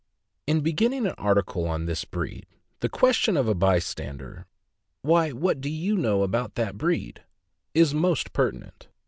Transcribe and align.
IN 0.47 0.61
beginning 0.61 1.05
an 1.05 1.13
article 1.19 1.67
on 1.67 1.85
this 1.85 2.05
breed, 2.05 2.47
the 2.79 2.89
question 2.89 3.37
of 3.37 3.47
a 3.47 3.53
by 3.53 3.77
stander, 3.77 4.47
"Why, 5.03 5.29
what 5.29 5.61
do 5.61 5.69
you 5.69 5.95
know 5.95 6.23
about 6.23 6.55
that 6.55 6.75
breed 6.75 7.17
T' 7.75 7.81
is 7.81 7.93
most 7.93 8.33
pertinent. 8.33 8.87